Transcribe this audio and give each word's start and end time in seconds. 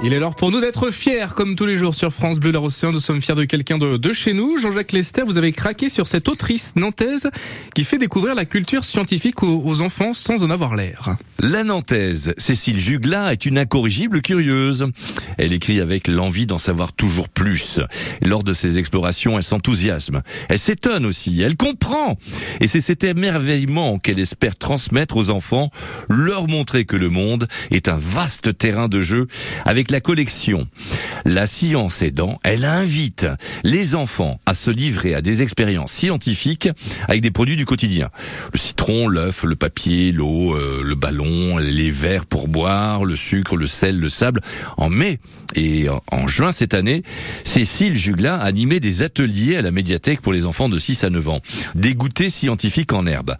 Il 0.00 0.12
est 0.12 0.20
l'heure 0.20 0.36
pour 0.36 0.52
nous 0.52 0.60
d'être 0.60 0.92
fiers, 0.92 1.26
comme 1.34 1.56
tous 1.56 1.66
les 1.66 1.74
jours 1.74 1.92
sur 1.92 2.12
France 2.12 2.38
Bleu, 2.38 2.52
l'Océan. 2.52 2.92
Nous 2.92 3.00
sommes 3.00 3.20
fiers 3.20 3.34
de 3.34 3.42
quelqu'un 3.42 3.78
de, 3.78 3.96
de, 3.96 4.12
chez 4.12 4.32
nous. 4.32 4.56
Jean-Jacques 4.56 4.92
Lester, 4.92 5.22
vous 5.26 5.38
avez 5.38 5.50
craqué 5.50 5.88
sur 5.88 6.06
cette 6.06 6.28
autrice 6.28 6.74
nantaise 6.76 7.28
qui 7.74 7.82
fait 7.82 7.98
découvrir 7.98 8.36
la 8.36 8.44
culture 8.44 8.84
scientifique 8.84 9.42
aux, 9.42 9.60
aux 9.64 9.80
enfants 9.80 10.12
sans 10.12 10.44
en 10.44 10.50
avoir 10.50 10.76
l'air. 10.76 11.16
La 11.40 11.64
nantaise, 11.64 12.32
Cécile 12.38 12.78
Jugla, 12.78 13.32
est 13.32 13.44
une 13.44 13.58
incorrigible 13.58 14.22
curieuse. 14.22 14.86
Elle 15.36 15.52
écrit 15.52 15.80
avec 15.80 16.06
l'envie 16.06 16.46
d'en 16.46 16.58
savoir 16.58 16.92
toujours 16.92 17.28
plus. 17.28 17.80
Lors 18.22 18.44
de 18.44 18.52
ses 18.52 18.78
explorations, 18.78 19.36
elle 19.36 19.42
s'enthousiasme. 19.42 20.22
Elle 20.48 20.58
s'étonne 20.58 21.06
aussi. 21.06 21.42
Elle 21.42 21.56
comprend. 21.56 22.16
Et 22.60 22.68
c'est 22.68 22.80
cet 22.80 23.02
émerveillement 23.02 23.98
qu'elle 23.98 24.20
espère 24.20 24.56
transmettre 24.56 25.16
aux 25.16 25.30
enfants, 25.30 25.70
leur 26.08 26.46
montrer 26.46 26.84
que 26.84 26.96
le 26.96 27.08
monde 27.08 27.48
est 27.72 27.88
un 27.88 27.96
vaste 27.96 28.56
terrain 28.56 28.86
de 28.86 29.00
jeu 29.00 29.26
avec 29.64 29.87
la 29.90 30.00
collection. 30.00 30.68
La 31.24 31.46
science 31.46 32.02
aidant, 32.02 32.38
elle 32.42 32.64
invite 32.64 33.26
les 33.64 33.94
enfants 33.94 34.40
à 34.46 34.54
se 34.54 34.70
livrer 34.70 35.14
à 35.14 35.20
des 35.20 35.42
expériences 35.42 35.92
scientifiques 35.92 36.68
avec 37.06 37.20
des 37.22 37.30
produits 37.30 37.56
du 37.56 37.64
quotidien. 37.64 38.10
Le 38.52 38.58
citron, 38.58 39.08
l'œuf, 39.08 39.44
le 39.44 39.56
papier, 39.56 40.12
l'eau, 40.12 40.54
euh, 40.54 40.82
le 40.82 40.94
ballon, 40.94 41.58
les 41.58 41.90
verres 41.90 42.26
pour 42.26 42.48
boire, 42.48 43.04
le 43.04 43.16
sucre, 43.16 43.56
le 43.56 43.66
sel, 43.66 43.98
le 43.98 44.08
sable. 44.08 44.40
En 44.76 44.90
mai 44.90 45.18
et 45.54 45.86
en 46.12 46.28
juin 46.28 46.52
cette 46.52 46.74
année, 46.74 47.02
Cécile 47.44 47.96
Jugla 47.96 48.36
a 48.36 48.44
animé 48.44 48.80
des 48.80 49.02
ateliers 49.02 49.56
à 49.56 49.62
la 49.62 49.70
médiathèque 49.70 50.20
pour 50.20 50.32
les 50.32 50.44
enfants 50.44 50.68
de 50.68 50.78
6 50.78 51.04
à 51.04 51.10
9 51.10 51.28
ans. 51.28 51.40
Des 51.74 51.94
goûters 51.94 52.30
scientifiques 52.30 52.92
en 52.92 53.06
herbe. 53.06 53.36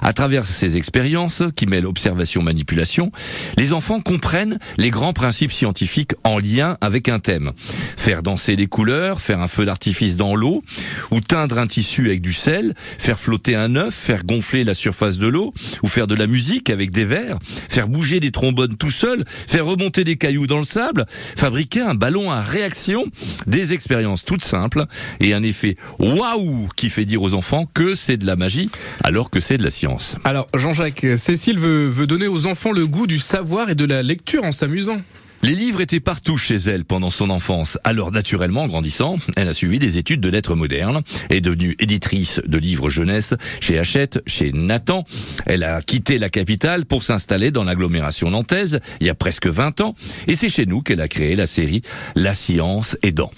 À 0.00 0.12
travers 0.12 0.44
ces 0.44 0.76
expériences 0.76 1.42
qui 1.56 1.66
mêlent 1.66 1.86
observation-manipulation, 1.86 3.12
les 3.56 3.72
enfants 3.72 4.00
comprennent 4.00 4.58
les 4.76 4.90
grands 4.90 5.12
principes 5.12 5.52
scientifiques 5.52 5.91
en 6.24 6.38
lien 6.38 6.76
avec 6.80 7.08
un 7.08 7.18
thème. 7.18 7.52
Faire 7.96 8.22
danser 8.22 8.56
les 8.56 8.66
couleurs, 8.66 9.20
faire 9.20 9.40
un 9.40 9.48
feu 9.48 9.64
d'artifice 9.64 10.16
dans 10.16 10.34
l'eau, 10.34 10.62
ou 11.10 11.20
teindre 11.20 11.58
un 11.58 11.66
tissu 11.66 12.06
avec 12.06 12.22
du 12.22 12.32
sel, 12.32 12.74
faire 12.76 13.18
flotter 13.18 13.54
un 13.54 13.76
œuf, 13.76 13.94
faire 13.94 14.24
gonfler 14.24 14.64
la 14.64 14.74
surface 14.74 15.18
de 15.18 15.26
l'eau, 15.26 15.52
ou 15.82 15.88
faire 15.88 16.06
de 16.06 16.14
la 16.14 16.26
musique 16.26 16.70
avec 16.70 16.90
des 16.90 17.04
verres, 17.04 17.38
faire 17.68 17.88
bouger 17.88 18.20
des 18.20 18.30
trombones 18.30 18.76
tout 18.76 18.90
seul, 18.90 19.24
faire 19.26 19.66
remonter 19.66 20.04
des 20.04 20.16
cailloux 20.16 20.46
dans 20.46 20.58
le 20.58 20.64
sable, 20.64 21.06
fabriquer 21.08 21.80
un 21.80 21.94
ballon 21.94 22.30
à 22.30 22.40
réaction, 22.40 23.06
des 23.46 23.72
expériences 23.72 24.24
toutes 24.24 24.44
simples 24.44 24.84
et 25.20 25.34
un 25.34 25.42
effet 25.42 25.76
waouh 25.98 26.68
qui 26.76 26.90
fait 26.90 27.04
dire 27.04 27.22
aux 27.22 27.34
enfants 27.34 27.66
que 27.72 27.94
c'est 27.94 28.16
de 28.16 28.26
la 28.26 28.36
magie 28.36 28.70
alors 29.04 29.30
que 29.30 29.40
c'est 29.40 29.58
de 29.58 29.62
la 29.62 29.70
science. 29.70 30.16
Alors 30.24 30.48
Jean-Jacques, 30.54 31.06
Cécile 31.16 31.58
veut, 31.58 31.88
veut 31.88 32.06
donner 32.06 32.26
aux 32.26 32.46
enfants 32.46 32.72
le 32.72 32.86
goût 32.86 33.06
du 33.06 33.18
savoir 33.18 33.70
et 33.70 33.74
de 33.74 33.84
la 33.84 34.02
lecture 34.02 34.44
en 34.44 34.52
s'amusant. 34.52 35.00
Les 35.44 35.56
livres 35.56 35.80
étaient 35.80 35.98
partout 35.98 36.38
chez 36.38 36.54
elle 36.54 36.84
pendant 36.84 37.10
son 37.10 37.28
enfance. 37.28 37.76
Alors 37.82 38.12
naturellement, 38.12 38.68
grandissant, 38.68 39.16
elle 39.36 39.48
a 39.48 39.54
suivi 39.54 39.80
des 39.80 39.98
études 39.98 40.20
de 40.20 40.28
lettres 40.28 40.54
modernes, 40.54 41.02
est 41.30 41.40
devenue 41.40 41.74
éditrice 41.80 42.40
de 42.46 42.58
livres 42.58 42.88
jeunesse 42.88 43.34
chez 43.60 43.76
Hachette, 43.76 44.22
chez 44.24 44.52
Nathan. 44.52 45.04
Elle 45.46 45.64
a 45.64 45.82
quitté 45.82 46.18
la 46.18 46.28
capitale 46.28 46.86
pour 46.86 47.02
s'installer 47.02 47.50
dans 47.50 47.64
l'agglomération 47.64 48.30
nantaise 48.30 48.78
il 49.00 49.08
y 49.08 49.10
a 49.10 49.16
presque 49.16 49.48
20 49.48 49.80
ans. 49.80 49.96
Et 50.28 50.36
c'est 50.36 50.48
chez 50.48 50.64
nous 50.64 50.80
qu'elle 50.80 51.00
a 51.00 51.08
créé 51.08 51.34
la 51.34 51.46
série 51.46 51.82
La 52.14 52.34
science 52.34 52.96
aidant. 53.02 53.32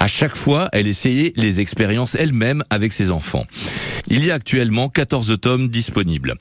À 0.00 0.06
chaque 0.06 0.34
fois, 0.34 0.70
elle 0.72 0.86
essayait 0.86 1.34
les 1.36 1.60
expériences 1.60 2.14
elle-même 2.14 2.64
avec 2.70 2.94
ses 2.94 3.10
enfants. 3.10 3.44
Il 4.08 4.24
y 4.24 4.30
a 4.30 4.34
actuellement 4.34 4.88
14 4.88 5.38
tomes 5.38 5.68
disponibles. 5.68 6.36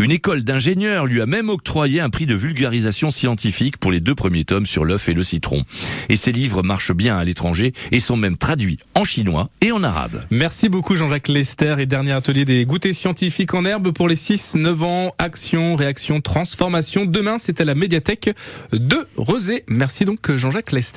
Une 0.00 0.10
école 0.10 0.42
d'ingénieurs 0.42 1.06
lui 1.06 1.20
a 1.20 1.26
même 1.26 1.48
octroyé 1.48 2.00
un 2.00 2.10
prix 2.10 2.26
de 2.26 2.34
vulgarisation 2.34 3.12
scientifique 3.12 3.76
pour 3.76 3.92
les 3.92 4.00
deux 4.00 4.16
premiers 4.16 4.44
tomes 4.44 4.66
sur 4.66 4.84
l'œuf 4.84 5.08
et 5.08 5.14
le 5.14 5.22
citron. 5.22 5.62
Et 6.08 6.16
ces 6.16 6.32
livres 6.32 6.64
marchent 6.64 6.92
bien 6.92 7.16
à 7.16 7.22
l'étranger 7.22 7.72
et 7.92 8.00
sont 8.00 8.16
même 8.16 8.36
traduits 8.36 8.78
en 8.96 9.04
chinois 9.04 9.48
et 9.60 9.70
en 9.70 9.84
arabe. 9.84 10.24
Merci 10.32 10.68
beaucoup 10.68 10.96
Jean-Jacques 10.96 11.28
Lester 11.28 11.76
et 11.78 11.86
dernier 11.86 12.12
atelier 12.12 12.44
des 12.44 12.66
goûters 12.66 12.96
scientifiques 12.96 13.54
en 13.54 13.64
herbe 13.64 13.92
pour 13.92 14.08
les 14.08 14.16
6-9 14.16 14.82
ans. 14.82 15.14
Action, 15.18 15.76
réaction, 15.76 16.20
transformation. 16.20 17.04
Demain, 17.04 17.38
c'est 17.38 17.60
à 17.60 17.64
la 17.64 17.76
médiathèque 17.76 18.30
de 18.72 19.06
Rosé. 19.16 19.62
Merci 19.68 20.04
donc 20.04 20.34
Jean-Jacques 20.36 20.72
Lester. 20.72 20.92